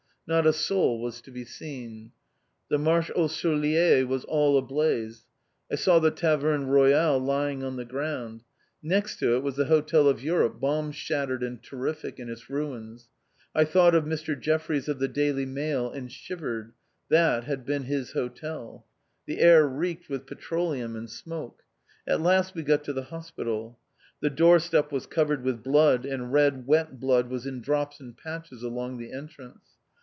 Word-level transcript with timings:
Not 0.33 0.47
a 0.47 0.53
soul 0.53 1.01
was 1.01 1.19
to 1.23 1.29
be 1.31 1.43
seen. 1.43 2.13
The 2.69 2.77
Marché 2.77 3.11
aux 3.17 3.27
Souliers 3.27 4.07
was 4.07 4.23
all 4.23 4.57
ablaze; 4.57 5.25
I 5.69 5.75
saw 5.75 5.99
the 5.99 6.09
Taverne 6.09 6.67
Royale 6.67 7.19
lying 7.19 7.65
on 7.65 7.75
the 7.75 7.83
ground. 7.83 8.45
Next 8.81 9.19
to 9.19 9.35
it 9.35 9.43
was 9.43 9.57
the 9.57 9.65
Hotel 9.65 10.03
de 10.05 10.13
l'Europe, 10.17 10.57
bomb 10.61 10.93
shattered 10.93 11.43
and 11.43 11.61
terrific 11.61 12.17
in 12.17 12.29
its 12.29 12.49
ruins. 12.49 13.09
I 13.53 13.65
thought 13.65 13.93
of 13.93 14.05
Mr. 14.05 14.39
Jeffries 14.39 14.87
of 14.87 14.99
the 14.99 15.09
Daily 15.09 15.45
Mail 15.45 15.91
and 15.91 16.09
shivered; 16.09 16.71
that 17.09 17.43
had 17.43 17.65
been 17.65 17.83
his 17.83 18.13
hotel. 18.13 18.85
The 19.25 19.39
air 19.39 19.67
reeked 19.67 20.07
with 20.07 20.27
petroleum 20.27 20.95
and 20.95 21.09
smoke. 21.09 21.63
At 22.07 22.21
last 22.21 22.55
we 22.55 22.63
got 22.63 22.85
to 22.85 22.93
the 22.93 23.03
hospital. 23.11 23.77
The 24.21 24.29
door 24.29 24.59
step 24.59 24.93
was 24.93 25.07
covered 25.07 25.43
with 25.43 25.61
blood, 25.61 26.05
and 26.05 26.31
red, 26.31 26.65
wet 26.65 27.01
blood 27.01 27.29
was 27.29 27.45
in 27.45 27.59
drops 27.59 27.99
and 27.99 28.15
patches 28.15 28.63
along 28.63 28.97
the 28.97 29.11
entrance. 29.11 29.59